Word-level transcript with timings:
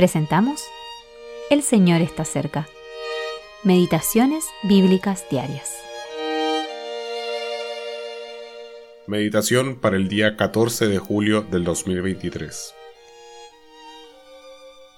Presentamos 0.00 0.64
El 1.50 1.62
Señor 1.62 2.00
está 2.00 2.24
cerca. 2.24 2.66
Meditaciones 3.64 4.46
Bíblicas 4.62 5.26
Diarias. 5.30 5.76
Meditación 9.06 9.78
para 9.78 9.96
el 9.96 10.08
día 10.08 10.38
14 10.38 10.88
de 10.88 10.98
julio 10.98 11.42
del 11.42 11.64
2023. 11.64 12.74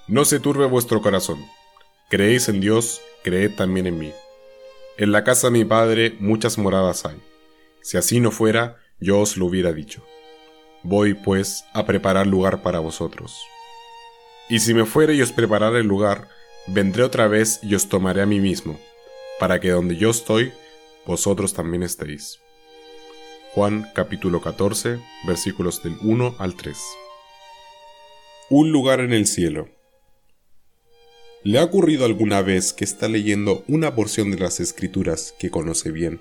No 0.07 0.25
se 0.25 0.39
turbe 0.39 0.67
vuestro 0.67 1.03
corazón. 1.03 1.45
Creéis 2.09 2.48
en 2.48 2.61
Dios, 2.61 3.00
creed 3.25 3.57
también 3.57 3.89
en 3.89 3.98
mí. 3.98 4.12
En 4.98 5.11
la 5.11 5.25
casa 5.25 5.48
de 5.48 5.59
mi 5.59 5.64
Padre 5.64 6.14
muchas 6.21 6.59
moradas 6.59 7.05
hay. 7.07 7.21
Si 7.80 7.96
así 7.96 8.21
no 8.21 8.30
fuera, 8.30 8.77
yo 9.00 9.19
os 9.19 9.37
lo 9.37 9.46
hubiera 9.46 9.73
dicho. 9.73 10.07
Voy, 10.84 11.14
pues, 11.14 11.64
a 11.73 11.87
preparar 11.87 12.29
lugar 12.29 12.63
para 12.63 12.79
vosotros. 12.79 13.37
Y 14.53 14.59
si 14.59 14.75
me 14.75 14.85
fuere 14.85 15.15
y 15.15 15.23
os 15.23 15.33
preparare 15.33 15.81
el 15.81 15.87
lugar, 15.87 16.29
vendré 16.67 17.05
otra 17.05 17.27
vez 17.27 17.61
y 17.63 17.75
os 17.75 17.89
tomaré 17.89 18.21
a 18.21 18.27
mí 18.27 18.39
mismo, 18.39 18.79
para 19.41 19.61
que 19.61 19.71
donde 19.71 19.97
yo 19.97 20.11
estoy, 20.11 20.53
vosotros 21.07 21.55
también 21.55 21.83
estéis. 21.83 22.39
Juan 23.55 23.91
capítulo 23.95 24.43
14, 24.43 25.01
versículos 25.27 25.83
del 25.83 25.97
1 26.03 26.35
al 26.39 26.55
3. 26.55 26.77
Un 28.51 28.73
lugar 28.73 29.01
en 29.01 29.15
el 29.15 29.27
cielo. 29.27 29.71
¿Le 31.45 31.59
ha 31.59 31.64
ocurrido 31.64 32.05
alguna 32.05 32.42
vez 32.42 32.75
que 32.75 32.84
está 32.84 33.09
leyendo 33.09 33.64
una 33.69 33.95
porción 33.95 34.31
de 34.31 34.39
las 34.39 34.61
escrituras 34.61 35.34
que 35.39 35.48
conoce 35.48 35.91
bien, 35.92 36.20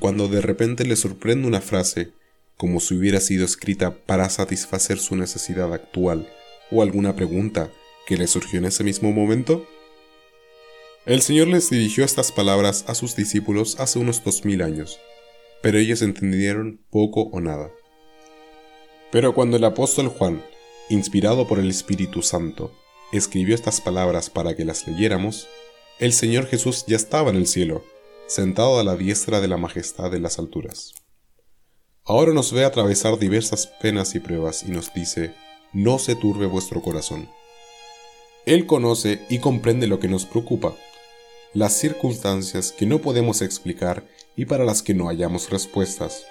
cuando 0.00 0.26
de 0.26 0.40
repente 0.40 0.84
le 0.84 0.96
sorprende 0.96 1.46
una 1.46 1.60
frase, 1.60 2.10
como 2.56 2.80
si 2.80 2.96
hubiera 2.96 3.20
sido 3.20 3.44
escrita 3.44 3.94
para 3.94 4.28
satisfacer 4.30 4.98
su 4.98 5.14
necesidad 5.14 5.72
actual 5.72 6.28
o 6.70 6.82
alguna 6.82 7.14
pregunta 7.14 7.70
que 8.06 8.16
le 8.16 8.26
surgió 8.26 8.58
en 8.58 8.66
ese 8.66 8.84
mismo 8.84 9.12
momento? 9.12 9.66
El 11.06 11.22
Señor 11.22 11.48
les 11.48 11.70
dirigió 11.70 12.04
estas 12.04 12.32
palabras 12.32 12.84
a 12.86 12.94
sus 12.94 13.16
discípulos 13.16 13.80
hace 13.80 13.98
unos 13.98 14.22
dos 14.24 14.44
mil 14.44 14.62
años, 14.62 15.00
pero 15.62 15.78
ellos 15.78 16.02
entendieron 16.02 16.80
poco 16.90 17.22
o 17.32 17.40
nada. 17.40 17.70
Pero 19.10 19.34
cuando 19.34 19.56
el 19.56 19.64
apóstol 19.64 20.08
Juan, 20.08 20.42
inspirado 20.90 21.48
por 21.48 21.58
el 21.58 21.70
Espíritu 21.70 22.22
Santo, 22.22 22.72
escribió 23.12 23.54
estas 23.54 23.80
palabras 23.80 24.28
para 24.28 24.54
que 24.54 24.64
las 24.64 24.86
leyéramos, 24.86 25.48
el 25.98 26.12
Señor 26.12 26.46
Jesús 26.46 26.84
ya 26.86 26.96
estaba 26.96 27.30
en 27.30 27.36
el 27.36 27.46
cielo, 27.46 27.84
sentado 28.26 28.78
a 28.78 28.84
la 28.84 28.96
diestra 28.96 29.40
de 29.40 29.48
la 29.48 29.56
majestad 29.56 30.10
de 30.10 30.20
las 30.20 30.38
alturas. 30.38 30.92
Ahora 32.04 32.32
nos 32.32 32.52
ve 32.52 32.64
atravesar 32.64 33.18
diversas 33.18 33.66
penas 33.66 34.14
y 34.14 34.20
pruebas 34.20 34.62
y 34.62 34.70
nos 34.70 34.92
dice, 34.92 35.34
no 35.72 35.98
se 35.98 36.14
turbe 36.14 36.46
vuestro 36.46 36.82
corazón. 36.82 37.28
Él 38.46 38.66
conoce 38.66 39.20
y 39.28 39.38
comprende 39.38 39.86
lo 39.86 40.00
que 40.00 40.08
nos 40.08 40.24
preocupa, 40.24 40.74
las 41.52 41.74
circunstancias 41.74 42.72
que 42.72 42.86
no 42.86 43.00
podemos 43.00 43.42
explicar 43.42 44.06
y 44.36 44.46
para 44.46 44.64
las 44.64 44.82
que 44.82 44.94
no 44.94 45.08
hallamos 45.08 45.50
respuestas. 45.50 46.24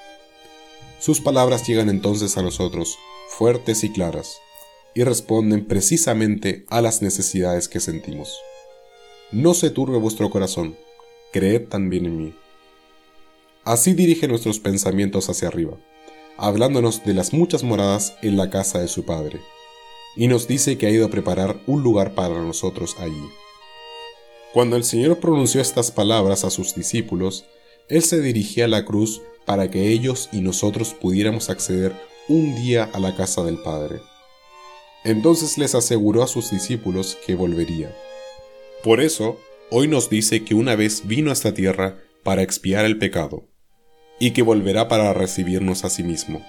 Sus 1.00 1.22
palabras 1.22 1.68
llegan 1.68 1.90
entonces 1.90 2.38
a 2.38 2.42
nosotros, 2.42 2.98
fuertes 3.30 3.84
y 3.84 3.92
claras, 3.92 4.40
y 4.96 5.04
responden 5.04 5.66
precisamente 5.66 6.66
a 6.70 6.82
las 6.82 7.02
necesidades 7.02 7.68
que 7.68 7.80
sentimos. 7.80 8.40
No 9.32 9.54
se 9.54 9.70
turbe 9.70 10.00
vuestro 10.00 10.30
corazón, 10.32 10.76
creed 11.32 11.68
también 11.68 12.06
en 12.06 12.18
mí. 12.18 12.36
Así 13.64 13.94
dirige 13.94 14.28
nuestros 14.28 14.60
pensamientos 14.60 15.30
hacia 15.30 15.50
arriba 15.50 15.78
hablándonos 16.38 17.04
de 17.04 17.14
las 17.14 17.34
muchas 17.34 17.64
moradas 17.64 18.16
en 18.22 18.38
la 18.38 18.50
casa 18.50 18.80
de 18.80 18.88
su 18.88 19.06
Padre, 19.06 19.40
y 20.16 20.28
nos 20.28 20.48
dice 20.48 20.78
que 20.78 20.88
ha 20.88 20.90
ido 20.90 21.06
a 21.06 21.10
preparar 21.10 21.60
un 21.68 21.84
lugar 21.84 22.16
para 22.16 22.42
nosotros 22.42 22.96
allí. 23.00 23.30
Cuando 24.54 24.76
el 24.76 24.84
Señor 24.84 25.20
pronunció 25.20 25.62
estas 25.62 25.92
palabras 25.92 26.44
a 26.44 26.50
sus 26.50 26.74
discípulos, 26.74 27.46
Él 27.90 28.02
se 28.02 28.22
dirigía 28.22 28.66
a 28.66 28.70
la 28.70 28.86
cruz 28.86 29.22
para 29.46 29.70
que 29.70 29.90
ellos 29.90 30.30
y 30.32 30.42
nosotros 30.42 30.94
pudiéramos 30.94 31.50
acceder 31.50 31.94
un 32.28 32.56
día 32.56 32.90
a 32.94 33.00
la 33.00 33.16
casa 33.16 33.44
del 33.44 33.60
Padre. 33.60 34.02
Entonces 35.04 35.58
les 35.58 35.76
aseguró 35.76 36.24
a 36.24 36.28
sus 36.28 36.52
discípulos 36.52 37.18
que 37.26 37.36
volvería. 37.36 37.96
Por 38.84 39.00
eso, 39.00 39.40
hoy 39.70 39.88
nos 39.88 40.10
dice 40.10 40.44
que 40.44 40.56
una 40.56 40.76
vez 40.76 41.08
vino 41.08 41.30
a 41.30 41.34
esta 41.34 41.54
tierra 41.54 42.00
para 42.24 42.42
expiar 42.42 42.86
el 42.86 42.98
pecado, 42.98 43.48
y 44.20 44.32
que 44.32 44.42
volverá 44.42 44.88
para 44.88 45.14
recibirnos 45.14 45.86
a 45.86 45.90
sí 45.90 46.04
mismo, 46.04 46.42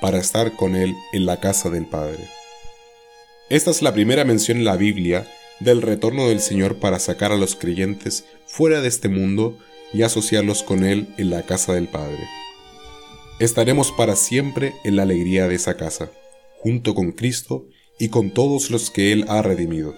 para 0.00 0.18
estar 0.18 0.52
con 0.52 0.76
Él 0.76 0.94
en 1.12 1.26
la 1.26 1.40
casa 1.40 1.70
del 1.70 1.86
Padre. 1.86 2.28
Esta 3.48 3.70
es 3.70 3.82
la 3.82 3.94
primera 3.94 4.24
mención 4.24 4.58
en 4.58 4.64
la 4.64 4.76
Biblia 4.76 5.26
del 5.60 5.82
retorno 5.82 6.28
del 6.28 6.40
Señor 6.40 6.76
para 6.76 6.98
sacar 6.98 7.32
a 7.32 7.36
los 7.36 7.56
creyentes 7.56 8.24
fuera 8.46 8.80
de 8.80 8.88
este 8.88 9.08
mundo 9.08 9.58
y 9.92 10.02
asociarlos 10.02 10.62
con 10.62 10.84
Él 10.84 11.08
en 11.16 11.30
la 11.30 11.42
casa 11.42 11.72
del 11.74 11.88
Padre. 11.88 12.28
Estaremos 13.40 13.92
para 13.92 14.16
siempre 14.16 14.74
en 14.84 14.96
la 14.96 15.02
alegría 15.02 15.48
de 15.48 15.54
esa 15.54 15.76
casa, 15.76 16.10
junto 16.58 16.94
con 16.94 17.12
Cristo 17.12 17.66
y 17.98 18.08
con 18.08 18.30
todos 18.30 18.70
los 18.70 18.90
que 18.90 19.12
Él 19.12 19.24
ha 19.28 19.42
redimido. 19.42 19.94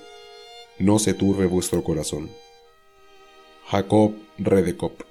No 0.78 0.98
se 0.98 1.14
turbe 1.14 1.46
vuestro 1.46 1.82
corazón. 1.82 2.30
Jacob 3.66 4.14
Redekop 4.38 5.09